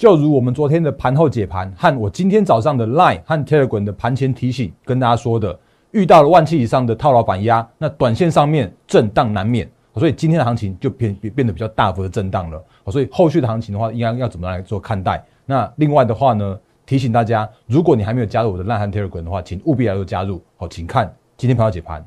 [0.00, 5.54] 就如我们昨天的盘后解盘和我今天早上的 Line 和 Telegram 的盘前提醒跟大家说的，
[5.90, 12.64] 遇到了万七以上的套牢反压，那短线上面震荡难免，所以今天的行情就变变得比较大幅的震荡了。
[12.86, 15.22] 所以后续的行情的话，应该要怎么来做看待？
[15.44, 20.40] 那另外的话呢，提醒大家，如果你还没有加入我的 Line 和 Telegram 的话，请务必来做加入。
[20.56, 22.02] 好，请看今天盘后解盘。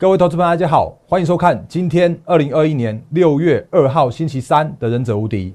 [0.00, 5.50] 各位投资朋友，大家好，欢迎收看今天二零二一年六月二号星期三的《忍者无敌》，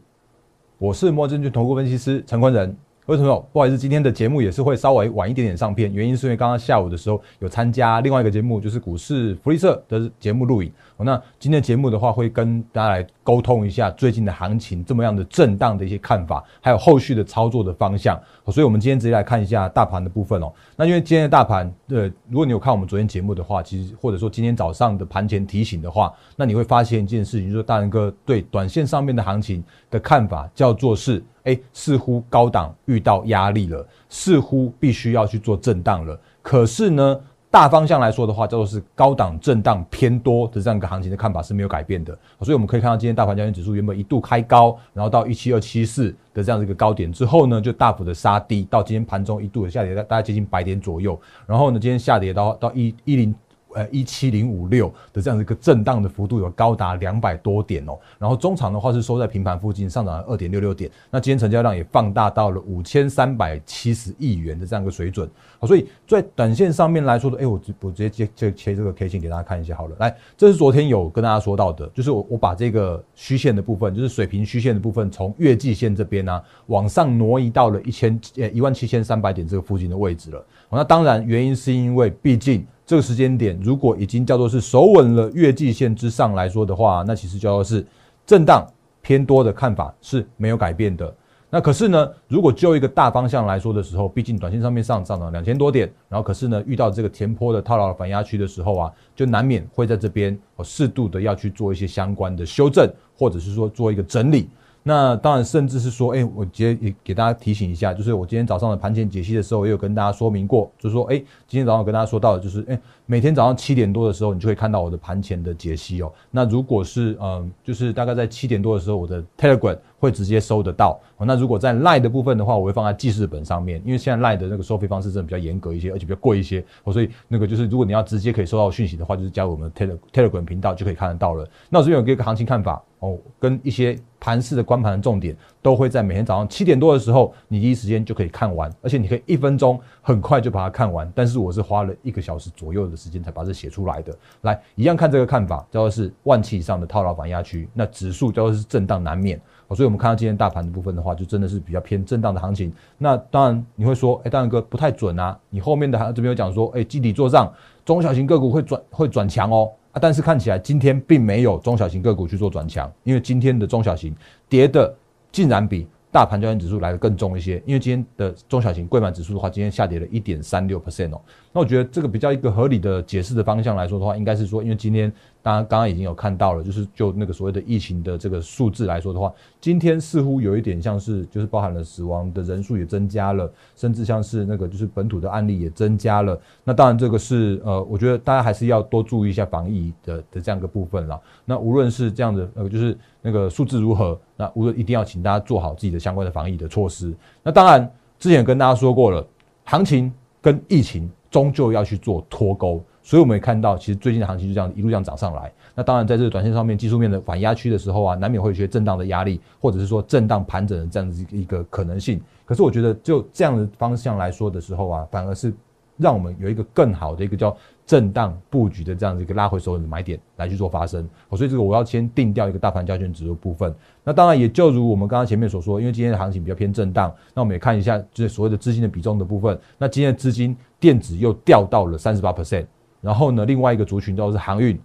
[0.78, 2.76] 我是摩证券投顾分析师陈坤仁。
[3.05, 10.71] 各位朋友，不好意思，今天的节目也是会稍微晚一点点上片，原因是因为刚刚下午的时候有参加另外一个节目，就是股市福利社的节目录影。
[10.99, 18.18] 那今天节目的话，会跟大家来沟通一下最近的行情这么样的震荡的一些看法，还有后续的操作的方向。
[18.48, 20.49] 所以，我们今天直接来看一下大盘的部分哦。
[20.77, 31.21] 那因为今天的大盘，呃，如果你有看我们昨天节目的话，其实或者说今天早上的盘前提醒的话，那你会发现一件事情，就是大仁哥对短线上面的行情的看法叫做是。
[31.44, 36.20] 哎，似乎高档遇到压力了，似乎必须要去做震荡了。
[36.41, 37.20] 可是呢，
[37.52, 42.18] 大方向来说的话，叫做是高档震荡偏多的这样一个行情的看法是没有改变的。
[42.41, 51.20] 所以我们可以看到，今天大盘交易指数原本一度开高，然后到一七二七四的这样的一个高点之后呢，就大幅的杀低，到今天盘中一度的下跌，大大概接近百点左右。
[51.46, 53.35] 然后呢，今天下跌到到一一零。
[53.74, 60.90] 呃，一七零五六的这样的一个震荡的幅度有高达两百多点哦，然后中长的话是收在平盘附近，上涨了二点六六点。
[61.10, 65.29] 那今天成交量也放大到了五千三百七十亿元的这样一个水准。
[65.59, 69.96] 好，所以在短线上面来说的，哎，我我直接接切这个 K 线给大家看一下好了。
[70.00, 80.45] 来，这是昨天有跟大家说到的，就是我我把这个虚线的部分，就是水平虚线的部分，从月季线这边呢往上挪移到了一千呃一万七千三百点这个附近的位置了。
[80.69, 82.63] 那当然原因是因为毕竟。
[82.93, 87.83] 这个时间点，如果已经叫做是守稳了月季线之上来说的话，那其实叫做是
[88.23, 88.67] 震荡
[89.01, 91.11] 偏多的看法是没有改变的。
[91.49, 102.87] 那可是呢，如果就一个大方向来说的时候，毕竟短线上面上涨了两千多点，然后可是呢，遇到这个田坡的套牢反压区的时候啊，就难免会在这边适度的要去做一些相关的修正，
[103.17, 104.51] 或者是说做一个整理。
[104.85, 111.16] 那当然，甚至是说，哎，我直接也给大家提醒一下，就是我今天早上的盘前解析的时候，也有跟大家说明过，就是说，哎，
[111.47, 116.11] 今天早上我跟大家说到的，就是，哎，每天早上七点多的时候，你就会看到我的盘前的解析哦。
[116.29, 121.00] 那如果是，嗯，就是大概在七点多的时候，我的 Telegram 会直接收得到。
[121.18, 129.72] 那如果在 Line 的部分的话，我会放在记事本上面，因为现在 Line 的那个收费方式真的比较严格一些，而且比较贵一些，所以那个就是如果你要直接可以收到讯息的话，就是加入我们
[130.12, 131.47] Telegram 频道就可以看得到了。
[131.69, 132.84] 那我这边有一个行情看法。
[133.00, 141.12] 哦，跟一些盘式的观盘重点，都会在每天早上七点多的时候，你第一时间就可以看完，而且你可以一分钟很快就把它看完。
[141.14, 144.18] 但是我是花了一个小时左右的时间才把这写出来的。
[144.44, 149.38] 来，一样看这个看法，叫做是万期以上的套牢反压区，那指数叫做是震荡难免。
[149.73, 152.72] 所以我们看到今天大盘的部分的话，就真的是比较偏震荡的行情。
[152.97, 155.38] 那当然你会说，哎，大然哥不太准啊。
[155.50, 157.51] 你后面的这边有讲说，哎，基底做账，
[157.85, 159.72] 中小型个股会转会转强哦。
[159.91, 164.16] 啊，但是看起来今天并没有中小型个股去做转强，因为今天的中小型
[164.50, 164.91] 跌的
[165.31, 167.61] 竟然比大盘交易指数来的更重一些。
[167.66, 171.22] 因为今天的中小型贵买指数的话，今天下跌了一点三六 percent 哦。
[171.51, 175.11] 那我觉得这个比较一个合理的解释的方向来说的话，应该是说，因为今天
[175.43, 186.39] 当然刚刚已经有看到了，就是就那个所谓的疫情的这个数字来说的话，今天似乎有一点像是就是包含了死亡的人数也增加了，甚至像是那个就是本土的案例也增加了。
[186.63, 191.21] 那当然这个是呃，我觉得大家还是要多注意一下防疫的的这样一个部分了。
[191.43, 197.13] 那无论是这样的呃，就是那个数字如何，那无论一定要请大家做好自己的相关的防疫的措施。
[197.43, 199.27] 那当然之前跟大家说过了，
[199.65, 200.09] 行情
[200.41, 201.11] 跟疫情。
[201.33, 205.52] 终究要去做脱钩，所以我们也看到，其实最近的行情就这样一路这样涨上来。
[205.76, 212.20] 那当然，在这个短线上面技术面的反压区的时候啊，难免会有些震荡的压力，或者是说震荡盘整的这样子一个可能性。
[212.46, 215.53] 可是我觉得，就这样的方向来说的时候啊，反而是。
[215.97, 217.55] 让我们有一个更好的一个叫
[217.85, 223.73] 震荡布局的这样子一个拉回收的买点来去做发生，所以这个我要先定掉一个大盘加权指数部分。
[224.03, 229.58] 那当然也就如我们刚刚前面所说，因为今天的行情比较偏震荡，那我们也看一下就是所谓的资金的比重的部分。
[229.78, 232.66] 那今天的资金电子又掉到了三十八 percent，
[233.03, 234.82] 然后呢，另外一个族群都是航运。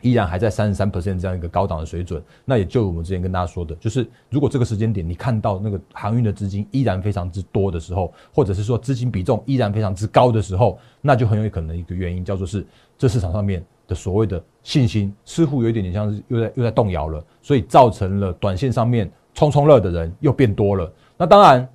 [0.00, 12.66] 依然还在三十三 percent 这样一个高档的水准，那也就我们之前跟大家说的，就是如果这个时间点你看到那个航运的资金依然非常之多的时候，或者是说资金比重依然非常之高的时候，那就很有可能一个原因叫做是
[12.98, 20.92] 这市场上面的所谓的信心似乎有一点点像是又在又在动摇了，所以造成了短线上面冲冲乐的人又变多了。
[21.16, 21.66] 那当然。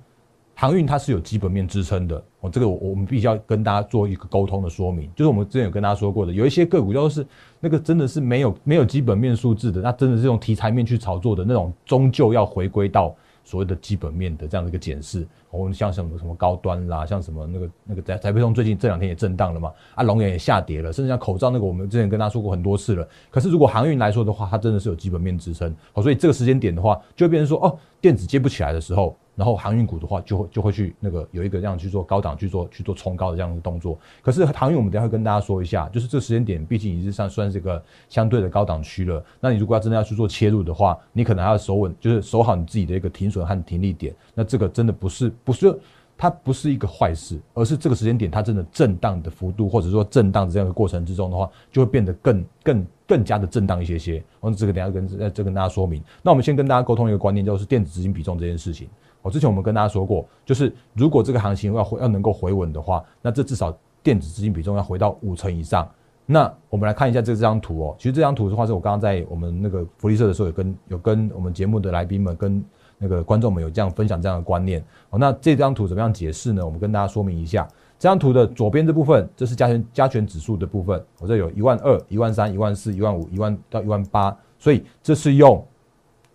[0.60, 7.26] 航运它是有基本面支撑的，哦，这个我我们必须要跟大家做一个沟通的说明，就是我们之前有跟大家说过的，有一些个股都是
[7.60, 15.26] 那个真的是没有没有基本面数字的，那真的是用题材面去炒作的那种，终究要回归到所谓的基本面的这样的一个检视。
[15.50, 23.08] 我们像什么什么高端啦，像什么那个那个在台配通最近这两天也震荡了嘛，啊，龙岩也下跌了，甚至像口罩那个，我们之前跟大家说过很多次了。
[23.30, 29.16] 可是如果航运来说的话，它真的是有基本面支撑，好，所以这个时间点的话，就会变成说，哦，电子接不起来的时候。
[29.40, 33.98] 然后航运股的话，就会就会去那个有一个这样去做高档去做去做冲高的这样的动作。
[34.20, 39.24] 可是航运我们等下会跟大家说一下，就是这个时间点毕竟已经算算是一个相对的高档区了。
[39.40, 44.14] 那你如果要真的要去做切入的话，你可能还要守稳，就是守好你自己的一个停损和停利点。
[44.34, 45.74] 那这个真的不是不是
[46.18, 54.22] 它不是一个坏事，而是这个时间点它真的震荡的幅度或者说震荡的这样的过程之中的话，就会变得更更更加的震荡一些些。
[54.38, 56.02] 我们这个等下跟呃这跟大家说明。
[56.22, 58.86] 那我们先跟大家沟通一个观念，就是电子资金比重这件事情。
[59.22, 65.88] 哦，之前我们跟大家说过，就是如果这个行情要回要能够回稳的话，那这至少电子资金比重要回到五成以上。
[66.26, 72.64] 那我们来看一下这张图哦，其实这张图的话是我刚刚在我们那个福利社的时候有跟有跟我们节目的来宾们跟
[72.98, 74.80] 那个观众们有这样分享这样的观念。
[75.10, 76.64] 哦，那这张图怎么样解释呢？
[76.64, 77.66] 我们跟大家说明一下，
[77.98, 85.62] 这张图的左边这部分，这是加权加权指数的部分，我这有一万二、一万三、一万四、一万五、一万到一万八，所以这是用。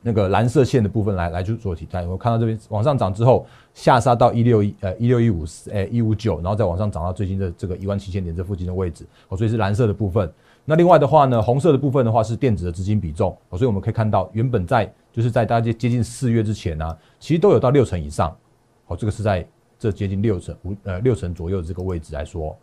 [0.07, 3.43] 那个蓝色线的部分来来去做题材，我看到这边往上涨之后
[3.73, 10.31] 下杀到一六一呃一六一五四诶一五九，然后再往上涨到最近的这个一万七千点这附近的位置，哦，所以是蓝色的部分。
[10.63, 18.37] 那另外的话呢，红色的部分的话是电子的资金比重，哦，所以我们可以看到原本在就是在大家接近四月之前呢，其实都有到六成以上，
[18.85, 19.43] 哦，这个是在
[19.79, 22.55] 这接近六成五呃六成左右的这个位置来说。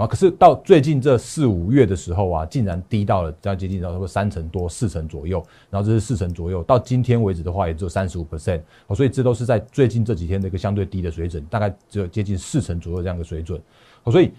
[0.00, 8.62] 啊，可是到最近这四五月的时候啊，竟然低到了将接近到差不多三成多、四成左右，然后这是四成左右，到今天为止的话，也只有三十五 percent，
[8.94, 13.60] 所以这都是在最近这几天的一个相对低的水准，大概只有接近四成左右这样的水准，
[14.06, 14.32] 所以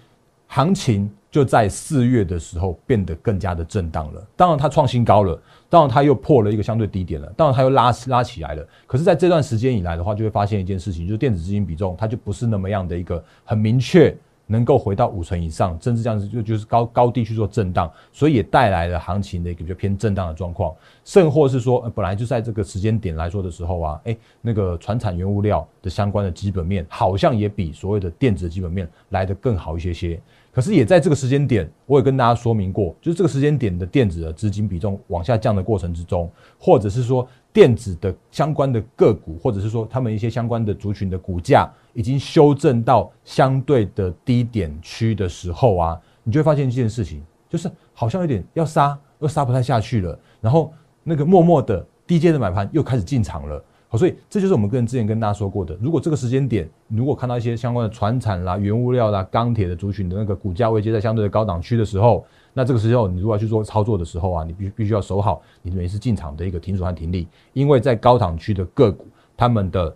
[0.48, 4.28] 行情就在四月的时候变得更加的震荡了。
[4.36, 8.68] 当然它创新高了，当然它又破了一个相对低点了，当然它又拉拉起来了。
[8.88, 14.18] 可是在这段时间以来的话，就会发现一件事情，就是电子资金比重它就不是那么样的一个很明确。
[14.47, 30.19] 能够回到五成以上，甚至这样子就就是高高低去做震荡，所以也带来了行情的一个比较偏震荡的状况，甚或是说，本来就在这个时间点来说的时候啊，哎，那个船产原物料的相关的基本面，好像也比所谓的电子基本面来的更好一些些。
[30.53, 36.29] 可是也在这个时间点，我也跟大家说明过，就是这个时间点的电子的资金比重往下降的过程之中，
[36.59, 53.63] 或者是说电子的相关的个股，或者是说他们一些相关的族群的股价已经修正到相对的低点区的时候啊，你就会发现这件事情，就是好像有点要杀，又杀不太下去了，然后那个默默的低阶的买盘又开始进场了。
[53.91, 69.05] 好，所以这就是我们个人之前跟大家说过的，如果这个时间点，如果看到一些相关的船产啦、原物料啦、钢铁的族群的那个股价位接在相对的高档区的时候，那这个时候你如果要去做操作的时候啊，你必必须要守好你每次进场的一个停损和停利，因为在高档区的个股，
[69.35, 69.93] 他们的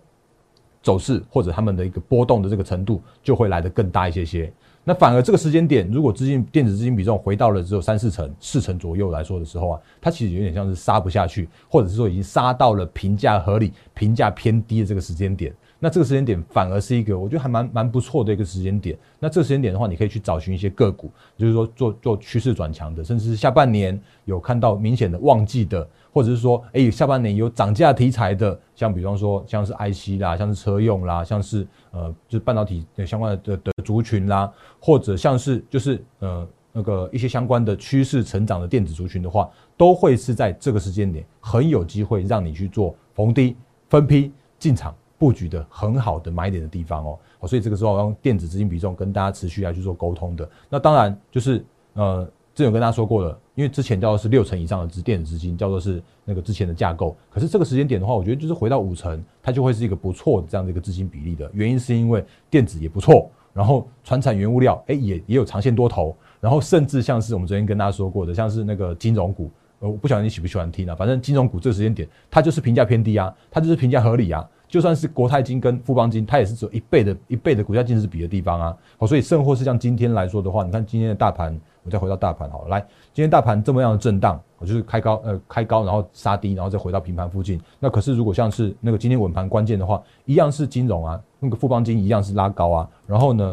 [0.82, 4.52] 走势或者他们的一个波动的这个程度就会来得更大一些些。
[4.88, 15.52] 那反而这个时间点，如果资金电子资金比重回到了只有三四成、四成左右来说的时候啊，它其实有点像是杀不下去，或者是说已经杀到了评价合理、评价偏低的这个时间点。
[15.78, 18.96] 那这个时间点反而是一个我觉得还蛮蛮不错的一个时间点。
[19.18, 43.54] 那这个时间点的话，你可以去找寻一些个股，就是说做做趋势转强的，甚至是下半年有看到明显的旺季的，或者是说哎下半年有涨价题材的，像比方说像是 IC 啦，像是车用啦，像是呃就是半导体相关的的族群啦，或者像是就是呃那个一些相关的趋势成长的电子族群的话，都会是在这个时间点很有机会让你去做逢低
[43.90, 44.94] 分批进场。
[45.18, 47.04] 布局的很好的买点的地方
[47.40, 50.48] 哦，所以这个时候用电子资金比重跟大家持续来去做沟通的。
[50.68, 57.16] 那当然就是呃，之前有跟大家说过了，因为之前叫做是六成以上的资电子资金，叫做是那个之前的架构。
[57.30, 61.50] 可是这个时间点的话，我觉得就是回到五成，它就会是一个不错的这样的一个资金比例的。
[61.52, 74.46] 原因是因为电子也不错，然后船产原物料哎也也有长线多头，然后甚至像是我们昨天跟大家说过的，像是那个金融股，呃，我不晓得你喜不喜欢听啊，反正金融股这个时间点它就是评价偏低啊，它就是评价合理啊。
[74.68, 78.76] 就算是国泰金跟富邦金，它也是只有一倍的一倍的股价净值比的地方啊。
[78.98, 82.80] 好，所以甚或是像今天来说的话，你看今天的大盘，我再回到大盘好了，来，
[83.12, 87.60] 今天大盘这么样的震荡，我就是开高呃开高，然后杀低，然后再回到平盘附近。
[87.78, 93.52] 那可是如果像是那个今天稳盘关键的话，一样是金融啊，那个富邦金一样是拉高啊，然后呢？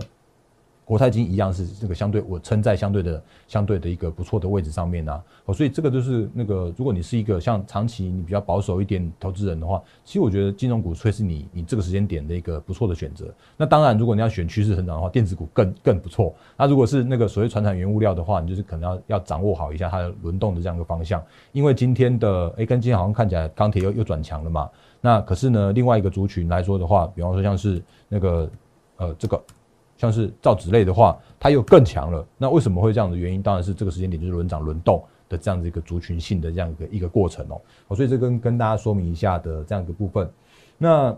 [0.85, 13.33] 国泰金一样是这个相对我撑在相对的相对的一个不错的位置上面呢，哦，所以这个就是那个如果你是一个像长期你比较保守一点投资人的话，其实我觉得金融股会是你你这个时间点的一个不错的选择。
[13.55, 16.35] 那当然，如果你要选趋势成长的话，电子股更更不错。
[16.57, 21.23] 那如果是那个所谓传产原物料的话，你就是可能要要掌握好一下它的轮动的这样一个方向，
[21.53, 24.69] 因为今天的哎跟今天好像看起来钢铁又又转强了嘛。
[24.99, 28.49] 那可是呢，另外一个族群来说的话，比方说像是那个
[28.97, 29.41] 呃这个。
[30.03, 32.27] 像是造纸类的话，它又更强了。
[32.37, 33.41] 那为什么会这样的原因？
[33.41, 37.95] 当然是这个时间点就是轮涨轮动的这样子一个族群性的这样一个一个过程哦。
[37.95, 40.29] 所以这跟跟大家说明一下的这样一个部分。
[40.77, 41.15] 那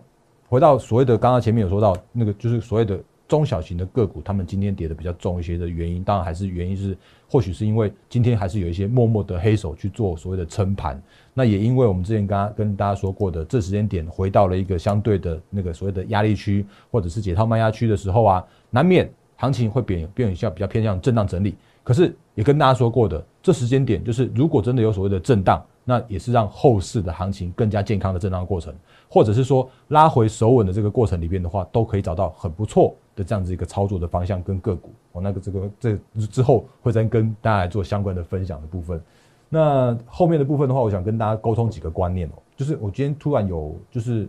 [0.48, 3.00] 回到所谓的刚刚前面有说到那个，就是所谓的。
[3.28, 11.02] 中小型的个股，他们今天跌的比较重一些的原因，当然还是原因是，或许是因为今天还是有一些默默的黑手去做所谓的撑盘。
[11.34, 21.56] 那也因为我们之前刚刚跟大家说过的，这时间点回到了一个相对的那个所谓的压力区，或者是解套卖压区的时候啊，难免行情会变变一下比较偏向震荡整理。
[21.84, 25.64] 可是也跟大家说过的，这时间点就是如果真的有所谓的震荡。
[25.88, 28.74] 那也是让后市的行情更加健康的震荡过程，
[29.08, 34.92] 或者是说拉回手稳的这个过程里边的话，都可以找到很不错的这样子一个操作的方向跟个股。
[35.12, 39.02] 我那个这个这之后会再跟大家来做相关的分享的部分。
[39.50, 44.28] 那后面的部分的话，我想跟大家沟通几个观念哦，就是我今天突然有就是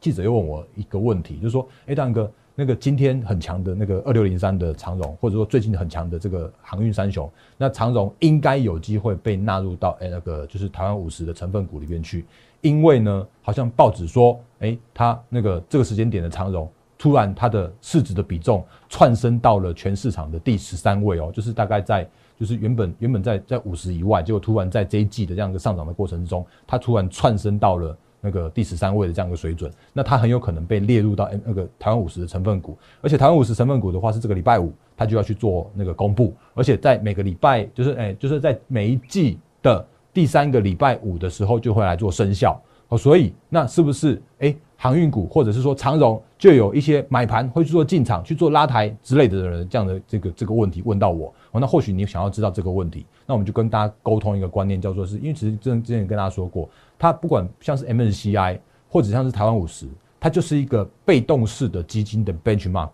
[0.00, 2.30] 记者又问我一个问题，就是说，哎，大哥。
[2.60, 12.26] 那个今天很强的那个二六零三的长荣，或者说最近很强的这个航运三雄，那长荣应该有机会被纳入到哎那个就是台湾五十的成分股里边去，
[12.60, 16.68] 因为呢，好像报纸说，哎，它那个这个时间点的长荣，
[16.98, 22.06] 突然它的市值的比重窜升到了全市场的第十三位哦，就是大概在
[22.38, 27.96] 就是原本原本在在五十以外，结果突然在这一季的这样一个上涨的过程之中，它突然窜升到了。
[28.20, 42.60] 那个第十三位的这样一个水准，那它很有可能被列入到那个台湾五十的成分股，而且台湾五十成分股的话是这个礼拜五它就要去做那个公布，而且在每个礼拜就是哎就是在每一季的第三个礼拜五的时候就会来做生效。
[42.88, 56.70] 哦，所以那是不是哎航运股或者是说长荣就有一些买盘会去做进场去做拉抬之类的人这样的这个这个问题问到我，那或许你想要知道这个问题，那我们就跟大家沟通一个观念，叫做是因为其实之前之前跟大家说过。
[56.96, 58.58] 它不管像是 MSCI
[58.88, 59.88] 或者像是台湾五十，
[60.20, 62.90] 它就是一个被动式的基金的 benchmark。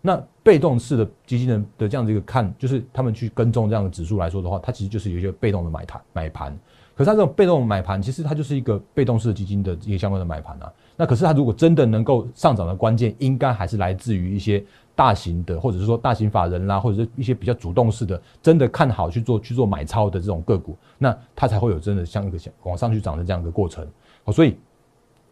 [0.00, 6.56] 那被动式的基金人的这样的一个看，就是他们去跟踪这样的指数来说的话，它其实就是有一些被动的买盘买盘。
[6.94, 10.72] 可是它这种被动买盘，其实它就是一个被动式的基金的一个相关的买盘啊。
[10.96, 23.86] 那可是它如果真的能够上涨的关键，应该还是来自于一些大型的，或者是说大型法人啦，或者是一些比较主动式的，真的看好去做去做买超的这种个股，那它才会有真的像一个往上去涨的这样一个过程。
[24.24, 24.56] 哦，所以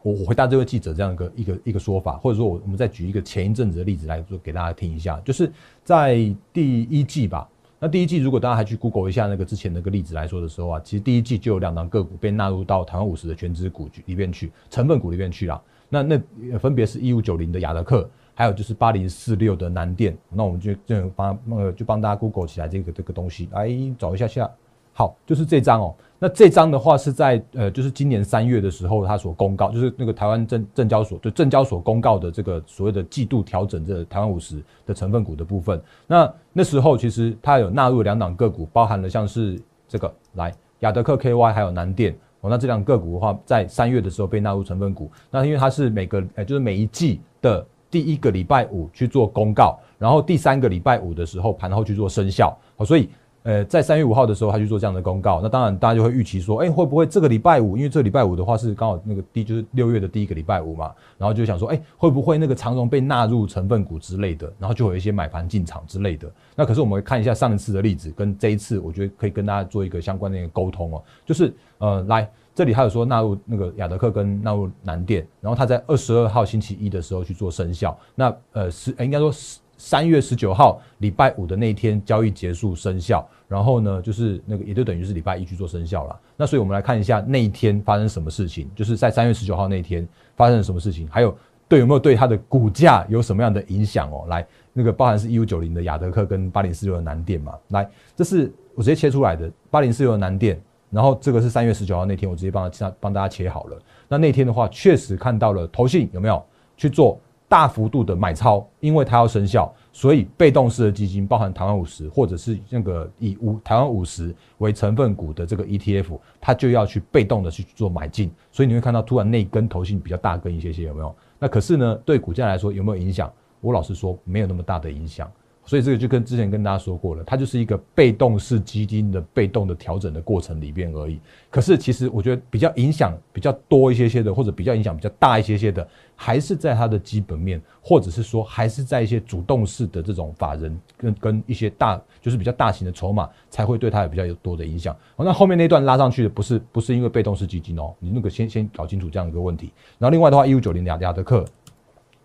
[0.02, 5.50] 我我回答这位记者这样一个一个一个说法，或者说我我们再举一个前一阵子的例子来做给大家听一下，就是
[5.82, 6.16] 在
[6.52, 7.48] 第一季吧。
[7.84, 15.62] 那第一季如果大家还去 Google 一下那个之前那个例子来说的时候啊，其实第一季就有两档个股被纳入到台湾五十的全资股里面去，成分股里面去了。
[15.90, 16.18] 那那
[16.58, 20.16] 分别是一五九零的亚德克，还有就是八零四六的南电。
[20.30, 24.50] 那我们就就帮呃就帮大家 Google 起来这个这个东西，来找一下下。
[24.94, 25.94] 好，就是这张哦。
[26.24, 35.78] 那这张的话是在呃，就是今年三月的时候，他所公告，就是那个台湾证证交所就证交所公告的这个所谓的季度调整这台湾五十的成分股的部分。
[36.06, 42.48] 那那时候其实它有纳入两档个股，包含了像是这个来亚德克 KY 还有南电哦。
[42.48, 45.10] 那这两个股的话，在三月的时候被纳入成分股。
[45.30, 53.10] 那因为它是每个呃，就是每一季的第一个礼拜五去做公告，然后第三个礼拜五的时候盘后去做生效，好，所以。
[53.44, 57.76] 呃，在三月五号的时候，他去做这样的公告，那当然大家就会预期说，哎，会不会这个礼拜五？
[57.76, 66.26] 因为这礼拜五的话是刚好那个第就是六月的第一个礼拜五嘛，然后就想说，哎，会不会那个长荣被纳入成分股之类的，然后就有一些买盘进场之类的。
[66.56, 79.58] 那可是我们看一下上一次的例子，跟这一次，我觉得可以跟大家做一个相关的一个沟通哦，就是呃，来这里还有说纳入那个亚德克跟纳入南电，然后他在二十二号星期一的时候去做生效，那呃是应该说是。
[79.76, 86.20] 三月十九号礼拜五的那一天交易结束生效，然后呢，就是那个也就等于是礼拜一去做生效了。
[86.36, 91.36] 那所以我们来看一下那一天发生什么事情，就是在三月十九号那一天发生了什么事情，还有
[91.68, 94.24] 对有没有对它的股价有什么样的影响哦？
[94.28, 97.54] 来，那个包含是一五九零的亚德克跟八零四六的南电嘛？
[97.68, 103.78] 来，这是我直接切出来的八零四六的南电，然后这个是三月十九号那天我直接帮他帮大家切好了。
[104.08, 106.42] 那那天的话，确实看到了投信有没有
[106.76, 107.18] 去做。
[107.48, 118.32] 大幅度的买超，因为它要生效，所以被动式的基金，包含台湾五十，或者是那个以五台湾五十为成分股的这个 ETF，它就要去被动的去做买进。
[118.50, 121.14] 所以你会看到突然那根头性比较大根一些些，有没有？
[121.38, 123.32] 那可是呢，对股价来说有没有影响？
[123.60, 125.30] 我老实说，没有那么大的影响。
[125.66, 131.18] 所以这个就跟之前跟大家说过了，它就是一个被动式基金的被动的调整的过程里边而已。
[131.50, 144.94] 可是其实我觉得比较影响比较多一些些的，或者比较影响比较大一些些的，还是在它的基本面，或者是说还是在一些主动式的这种法人跟跟一些大就是比较大型的筹码才会对它有比较有多的影响。
[145.16, 149.72] 那后面那段拉上去的不是不是因为被动式基金哦，你那个先先搞清楚这样一个问题。
[149.98, 151.44] 然后另外的话，一五九零雅雅德克。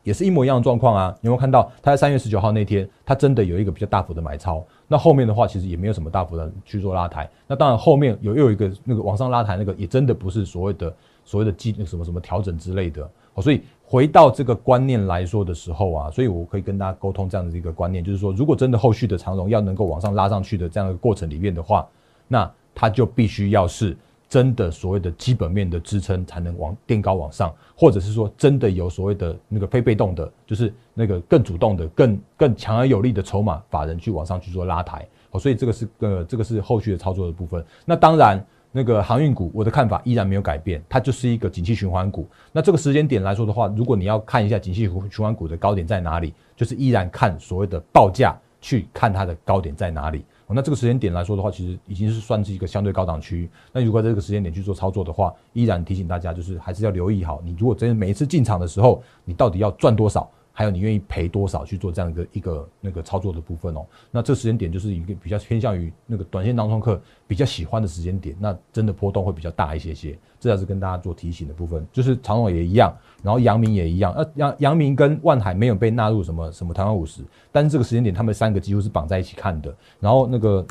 [0.04, 1.16] 也是一模一样的状况啊！
[1.22, 4.66] 有没有看到他在三月十九号那天，他真的有一个比较大幅的买超？
[4.88, 7.30] 那后面的话其实也没有什么大幅的去做拉抬。
[7.48, 10.94] 那当然后面有又有一个那个往上拉抬，那个也真的不是所谓的
[11.26, 13.10] 所谓的基什么什么调整之类的。
[13.42, 21.88] 所以回到这个观念来说的时候啊，所以我可以跟大家沟通这样的一个观念，就是说，如果真的后续的长荣要能够往上拉上去的这样的过程里面的话，
[22.28, 23.96] 那它就必须要是。
[24.30, 35.04] 真的所谓的基本面的支撑才能往垫高往上，或者是说真的有所谓的那个非被动的，就是那个更主动的、更更强而有力的筹码法人去往上去做拉抬。
[35.32, 37.66] 好，所以这个是呃这个是后续的操作的部分。
[37.86, 42.28] 那当然，那个航运股我的看法依然没有改变，它就是一个景气循环股。
[42.52, 50.24] 那这个时间点来说的话，如果你要看一下景气循环股的高点在哪里，就是依然看所谓的报价去看它的高点在哪里。
[50.54, 53.50] 那这个时间点来说的话，其实已经是算是一个相对高档区域。
[53.72, 57.42] 那如果在这个时间点去做操作的话，依然提醒大家，就是还是要留意好。
[57.44, 60.30] 你如果真的每一次进场的时候，你到底要赚多少？
[60.52, 63.86] 还有你愿意赔多少去做这样一个一个那个操作的部分哦？
[64.12, 70.18] 那这时间点就是一个比较偏向于那个短线当中客比较喜欢的时间点，那真的波动会比较大一些些。
[70.40, 71.86] 这才是跟大家做提醒的部分。
[71.92, 74.14] 就是长荣也一样，然后阳明也一样。
[74.14, 79.74] 呃，阳阳明跟万海没有被纳入什么什么台湾五十，但是这个时间点他们三个几乎是绑在一起看的。
[80.00, 80.66] 然后那个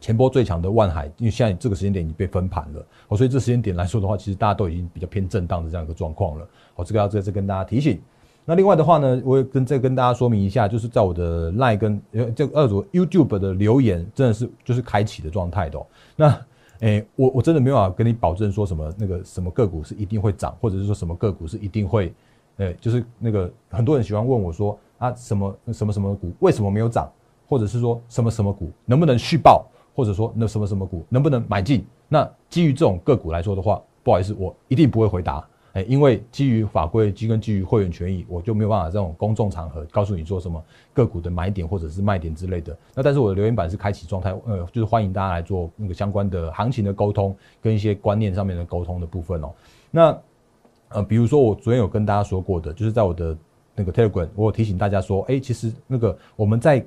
[0.00, 6.48] 前波最强的万海，因为现在这个时间点已经被分盘了，哦，所以这时间点来说的话，其实大家都已经比较偏震荡的这样一个状况了。
[6.76, 8.00] 哦，这个要再次跟大家提醒。
[8.48, 15.78] 那另外的话呢，我也跟再跟大家说明一下，就是在我的 Line 跟呃这二组 YouTube 的留言，真的是就是开启的状态的。
[16.16, 16.40] 那
[16.80, 22.10] 诶，我我真的没有办法跟你保证说什么那个什么个股是一定会涨，或者是说什么个股是一定会，
[22.56, 27.06] 诶，就是那个很多人喜欢问我说啊什么什么什么股为什么没有涨，
[27.46, 31.84] 或者是说什么什么股能不能续报，或者说那什么什么股能不能买进？
[32.08, 35.46] 那基于这种个股来说的话，不好意思，我一定不会回答。
[35.84, 40.62] 因为基于法规，基跟基于会员权益，我就没有办法这种公众场合告诉你做什么
[40.92, 42.76] 个股的买点或者是卖点之类的。
[42.94, 49.52] 那但是我的留言板是开启状态，呃，就是欢迎大家来做那个相关的行情的沟通跟一些观念上面的沟通的部分哦。
[49.90, 50.18] 那
[50.88, 53.36] 呃，比如说我昨天有跟大家说过的，就是在我的
[53.74, 56.84] 那个 Telegram，我有提醒大家说，哎，其实那个我们在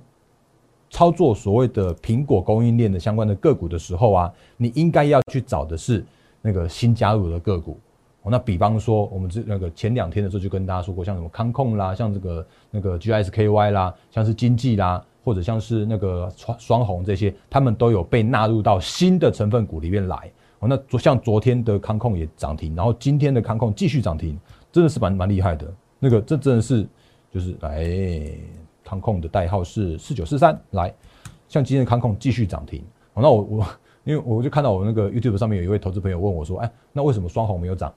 [0.89, 6.03] 操作所谓的苹果供应链的相关的个股的时候啊，你应该要去找的是
[6.41, 7.79] 那个新加入的个股。
[8.23, 20.31] 那比方说，我们这那个前两天的时候就跟大家说过，像什么康控啦，像这个那个 GSKY 啦，像是经济啦，或者像是那个双双红这些，他们都有被纳入到新的成分股里面来。
[20.59, 24.39] 那昨像昨天的康控也涨停，然后今天的康控继续涨停，
[24.71, 25.65] 真的是蛮蛮厉害的。
[25.97, 26.87] 那个这真的是
[27.31, 27.89] 就是来
[28.83, 30.93] 康控的代号是四九四三，来
[31.47, 32.83] 像今天的康控继续涨停。
[33.15, 33.67] 那我我
[34.03, 37.91] 因为我就看到我那个 YouTube 上面有一位投资朋友问我说，哎，那为什么双红没有涨？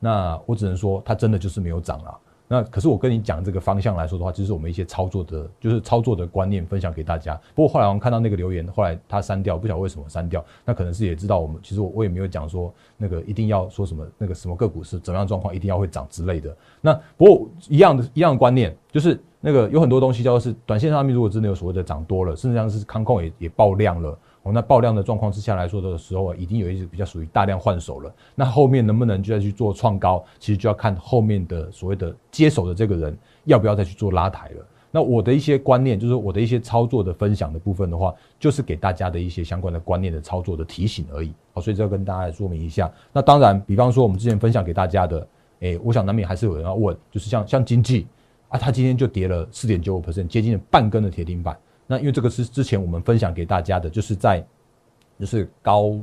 [0.00, 2.18] 那我只能说，它真的就是没有涨啊。
[2.52, 7.40] 那可是我跟你讲这个方向来说的话，就是我们一些操作的，就是操作的观念分享给大家。
[7.54, 10.44] 不过后来我们看到那个留言，后来他删掉，不晓得为什么删掉。
[10.64, 16.52] 那可能是也知道我们，其实我我也没有讲说那个一定要说什么那个什么个股是怎么样状况，一定要会涨之类的。
[16.80, 24.18] 那不过一样的一样的观念，就是那个有很多东西叫做是短线上面如果真的有所谓的涨多了，甚至像是康控也也爆量了。
[24.42, 28.10] 哦，那爆量的状况之下来说的时候，已经有一些比较属于大量换手了。
[28.34, 34.66] 那后面能不能就再去做创高，其实就要看后面的所谓的接手的这个人要不要再去做拉抬了。
[34.90, 41.32] 那我的一些观念，就是我的一些操作的分享的部分的话，就是给大家的一些相关的观念的操作的提醒而已。
[41.52, 42.90] 好，所以这要跟大家来说明一下。
[43.12, 45.24] 那当然，比方说我们之前分享给大家的，
[45.60, 48.06] 诶，我想难免还是有人要问，就是像像经济
[48.48, 51.56] 啊，它今天就跌了四点九五 percent，接近半根的铁钉板。
[51.90, 54.46] 那因为这个是之前我们分享给大家的，就是在
[55.18, 55.98] 就是高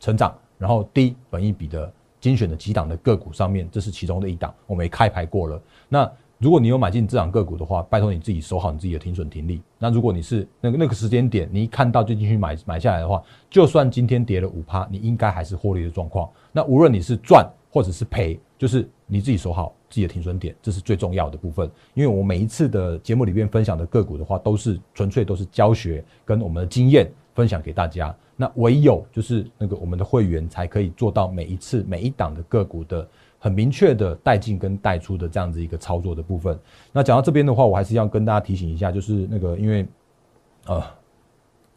[0.00, 5.62] 成长，然后低本益比的精选的几档的个股上面，这是其中的一档，我们也开牌过了。
[5.88, 9.62] 那如果你有买进这档个股的话，拜托你自己守好你自己的停损停利。
[9.78, 16.28] 那如果你是那个那个时间点，你一看到就进去买买下来的话，就算今天跌了五趴，你应该还是获利的状况。
[16.50, 19.72] 那无论你是赚或者是赔，就是你自己守好。
[19.92, 21.70] 自己的停损点，这是最重要的部分。
[21.92, 28.16] 因为我每一次的节目里面分享的个股的话，都是纯粹都是教学跟我们的经验分享给大家。
[28.34, 33.06] 那唯有就是那个我们的会员才可以做到每一次每一档的个股的
[33.38, 36.58] 很明确的带进跟带出的这样子一个操作的部分。
[36.90, 39.86] 那讲到这边的话，我还是要跟大家提醒一下，就是那个因为，
[40.66, 40.82] 呃。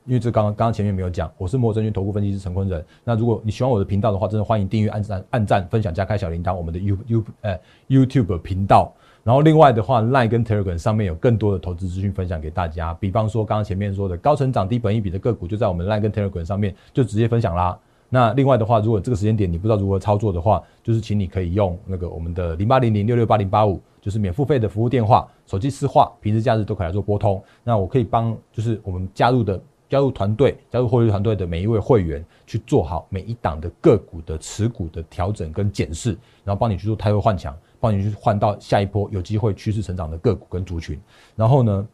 [0.06, 2.84] 因为这刚刚刚刚前面没有讲，我是摩证券投顾分析师陈坤仁。
[3.04, 6.56] 那如果你喜欢我的频道的话，真的欢迎订阅、按赞、按赞、分享、加开小铃铛。
[6.56, 8.94] 我们的 You You 呃 YouTube 频道。
[9.24, 12.94] 然后另外的话，Line 跟 Telegram 上面有更多的投资资讯分享给大家。
[12.94, 17.76] 比方说刚刚前面说的高成长低本益比的个股，就在我们 Line 跟 Telegram 上面就直接分享啦。
[18.08, 27.44] 那另外的话，如果这个时间点你不知道如何操作的话，就是请你可以用那个我们的零八零零六六八零八五，就是免付费的服务电话，手机私话，平时假日都可以来做拨通。
[27.64, 29.60] 那我可以帮，就是我们加入的。
[29.90, 41.00] 加入团队，加入获利团队的每一位会员，去做好每一档的个股的持股的调整跟检视，然后帮你去做太位换强，帮你去换到下一波有机会趋势成长的个股跟族群。
[41.36, 41.88] 然后呢，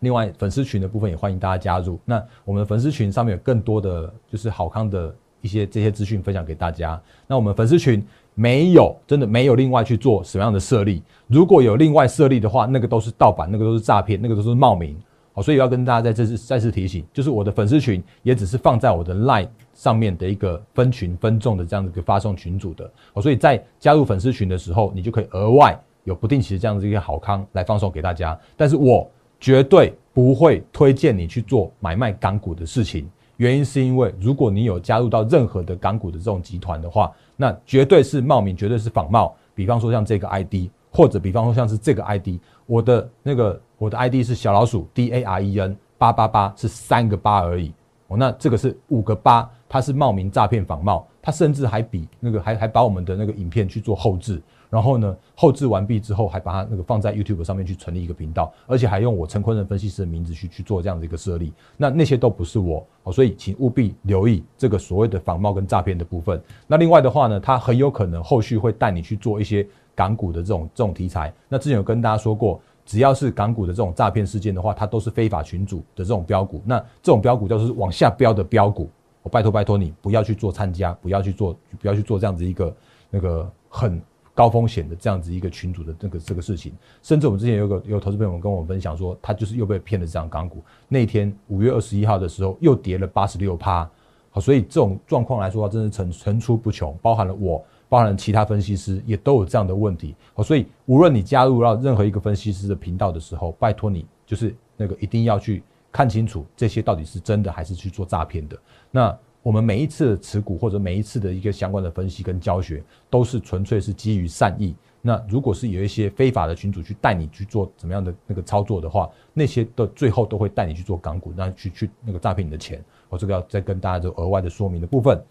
[0.00, 1.98] 另外粉丝群的部分也欢迎大家加入。
[2.04, 7.00] 那我们粉丝群上面有更多的就是好康的一些这些资讯分享给大家。
[7.26, 14.96] 那我们粉丝群没有真的没有另外去做什么样的设立，如果有另外设立的话，那个都是盗版，那个都是诈骗，那个都是冒名。
[15.36, 22.90] 好，所以要跟大家在这次再次提醒，就是我的粉丝群也只是放在我的 Line 上面的一个分群分众的这样子一个发送群组的。
[23.12, 28.38] 哦，所以在加入粉丝群的时候，你就可以额外有不定期的这样子一个好康来放送给大家。
[28.56, 29.06] 但是我
[29.38, 39.36] 绝对不会推荐你去做买卖港股的事情，原因是因为如果你有加入到任何的港股的这种集团的话，那绝对是冒名，绝对是仿冒。
[39.54, 43.60] 比方说像这个 ID，或者比方说像是这个 ID，我的那个。
[43.78, 47.70] 我的 ID 是小老鼠 D A R E N 八八八，是三个八而已。
[48.08, 61.52] 哦，那这个是五个八，它是冒名诈骗仿冒，它甚至还比那个还还把我们的那个影片去做后置，然后呢后置完毕之后还把它那个放在 YouTube 上面去成立一个频道，而且还用我陈坤仁分析师的名字去去做这样的一个设立。
[61.76, 66.40] 那那些都不是我哦，所以请务必留意这个所谓的仿冒跟诈骗的部分。
[66.66, 71.32] 那另外的话呢，它很有可能后续会带你去做一些港股的这种这种题材。
[71.48, 72.60] 那之前有跟大家说过。
[72.88, 76.62] 只要是港股的这种诈骗事件的话，它都是非法群主的这种标股。
[76.64, 78.88] 那这种标股就是往下标的标股，
[79.24, 82.76] 我拜托拜托你不要去做参加，不要去做，不要去做这样子一个
[83.10, 84.00] 那个很
[84.36, 86.72] 高风险的这样子一个群主的这个这个事情。
[87.02, 90.62] 甚至我们之前有个有投资朋友跟我分享说，他就是又被骗了这样港股。
[90.88, 93.90] 那天五月二十一号的时候又跌了八十六趴。
[94.30, 97.64] 好，所以这种状况来说，真的层层出不穷，包含了我。
[97.88, 108.58] 包含其他分析师也都有这样的问题，哦，所以无论你加入到任何一个分析师的频道的时候，拜托你就是那个一定要去看清楚这些到底是真的还是去做诈骗的。
[108.90, 114.74] 那我们每一次的持股或者每一次的一个相关的分析跟教学，都是纯粹是基于善意。
[115.00, 122.84] 那如果是有一些非法的群主去带你去做怎么样的那个操作的话，那些的最后都会带你去做港股，那去去那个诈骗你的钱。
[123.08, 125.22] 我这个要再跟大家做额外的说明的部分。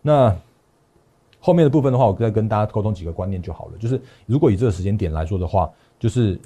[0.00, 0.34] 那。
[1.40, 3.78] 后面的部分的话，我再跟大家沟通几个观念就好了。
[3.78, 6.38] 就是如果以这个时间点来说的话，就是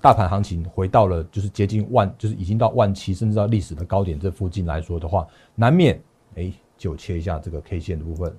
[0.00, 6.00] 大盘行情回到了就是接近万，就是已经到万七，甚至到历史的高点这附近来说的话，难免
[6.36, 8.34] 哎，就切一下这个 K 线的部分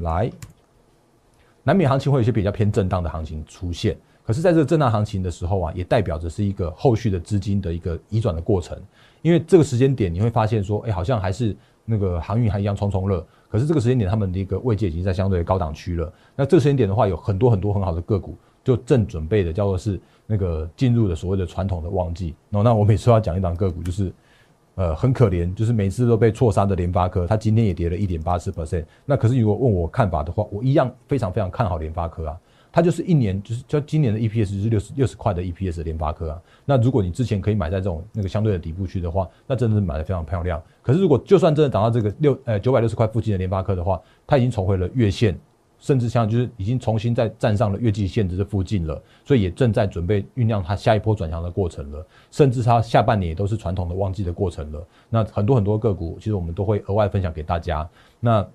[0.00, 0.30] 来，
[1.62, 3.96] 难免行情会有一些比较偏震荡的行情出现。
[4.24, 8.76] 可是，在这个震荡行情的时候啊，也代表着是一个后续的资金的一个移转的过程。
[9.22, 11.56] 因为这个时间点，你会发现说，哎，好像还是
[11.86, 13.24] 那个航运还一样冲冲热。
[13.48, 16.12] 可是这个时间点，他们的一个位阶已经在相对高档区了。
[16.34, 22.34] 那这个时间点的话，有很多很多很好的个股，就正准备的叫做是那个进入了所谓的传统的旺季。
[22.50, 24.12] 哦，那我每次要讲一档个股，就是
[24.74, 28.84] 呃很可怜，就是每次都被错杀的联发科，它今天也跌了一点八四 percent。
[29.04, 32.36] 那可是如果问我看法的话，我一样非常非常看好联发科啊。
[32.76, 36.42] 它就是一年，就是就今年的 EPS 就是六十六十块的 EPS 联发科啊。
[36.66, 40.62] 那如果你之前可以买在这种那个相对的底部区的话，那真的是买的非常漂亮。
[40.82, 45.34] 可是如果就算真的涨到这个六呃九百六十块附近的联发科的话，它已经重回了月线，
[45.78, 52.06] 甚至像就是已经重新再站上了月季线的这附近了，所以也正在准备酝酿它下一波转强的过程了。
[52.30, 54.86] 甚至它下半年也都是传统的旺季的过程了。
[55.08, 57.88] 那很多很多个股，其实我们都会额外分享给大家。
[58.20, 58.46] 那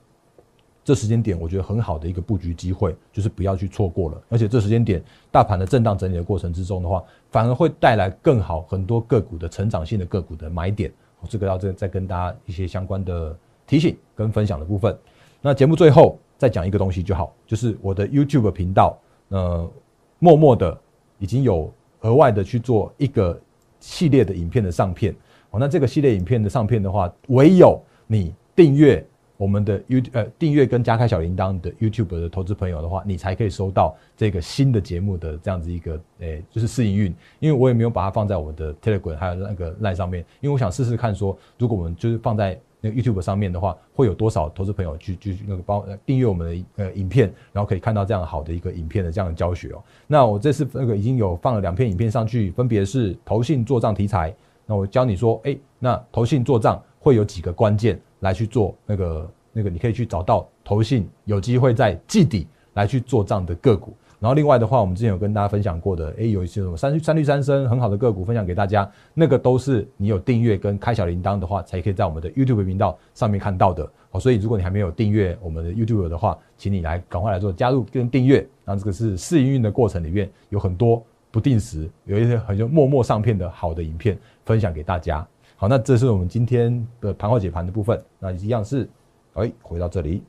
[0.84, 4.22] 这时间点，我觉得很好的一个布局机会，就是不要去错过了。
[4.30, 5.00] 而且这时间点，
[5.32, 10.92] 大盘的震荡整理的过程之中的话，反而会带来更好很多个股的成长性的个股的买点。
[11.30, 14.98] 这个要再再跟大家一些相关的提醒跟分享的部分。
[15.40, 18.98] 那节目最后再讲一个东西就好，就是我的 YouTube 频道，
[19.30, 19.72] 呃，
[20.18, 20.76] 默默的
[21.20, 23.40] 已经有额外的去做一个
[23.80, 25.16] 系列的影片的上片。
[25.52, 29.06] 哦，那这个系列影片的上片的话，唯有你订阅。
[29.42, 37.12] 我们的 You 呃订阅跟加开小铃铛的 YouTube 的投资朋友的话，你才可以收到这个新的节目的这样子一个诶，就是试营运。
[37.40, 49.82] 因为我也没有把它放在我们的 Telegram 还有那个 Line 上面，因为我想试试看说，如果我们就是放在那个 YouTube 上面的话，会有多少投资朋友去去那个帮订阅我们的呃影片，然后可以看到这样好的一个影片的这样的教学哦。
[50.06, 54.32] 那我这次那个已经有放了两篇影片上去，分别是投信做账题材。
[54.68, 63.94] 那我教你说，哎，那投信做账会有几个关键来去做那个那个，你可以去找到投信有机会在季底来去做账的个股。
[64.20, 73.92] 然后另外的话，我们之前有跟大家分享过的，哎，有一些什么三三绿三升很好的个股分享给大家，那个都是你有订阅跟开小铃铛的话，才可以在我们的 YouTube 频道上面看到的。
[74.12, 78.48] 好，所以如果你还没有订阅我们的 YouTube 的话，请你来赶快来做加入跟订阅。
[78.64, 85.28] 那这个是试营运的过程里面有很多不定时有一些很就默默上片的好的影片分享给大家。
[85.62, 88.04] 好，那这是我们今天的盘后解盘的部分。
[88.18, 88.90] 那一样是，
[89.36, 90.24] 哎，回到这里，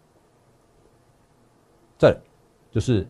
[1.97, 2.14] 这
[2.71, 3.09] 就是。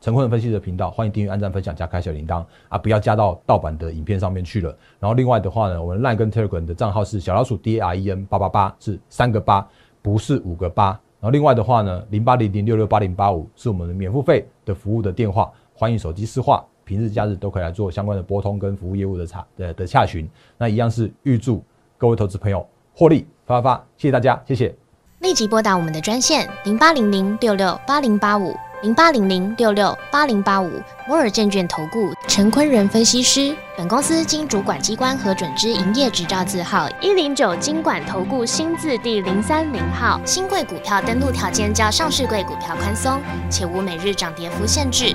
[0.00, 2.78] 陈坤分析的频道，欢迎订阅、按赞、分享、加开小铃铛啊！
[2.78, 4.76] 不要加到盗版的影片上面去了。
[5.00, 9.68] 然后另外的话呢，我们 Line 跟 Telegram 的账号是小老鼠 D R E N 八八八，是三个八，
[10.00, 10.90] 不是五个八。
[11.20, 20.28] 然后另外的话呢，零八零零六六八零八五是我们的免付费的服务的电话，欢迎手机私话，平日假日都可以来做相关的拨通跟服务业务的查的的洽询。
[20.58, 21.62] 那一样是预祝
[21.98, 24.74] 各位投资朋友获利发发发，谢谢大家，谢谢。
[25.20, 28.54] 立即拨打我们的专线零八零零六六八零八五。
[28.82, 30.68] 零八零零六六八零八五
[31.06, 40.20] 摩尔证券投顾陈坤仁分析师，本公司经主管机关核准之营业执照字号一零九金管投顾新字第零三零号。
[40.24, 45.14] 新贵股票登录条件较上市贵股票宽松，且无每日涨跌幅限制。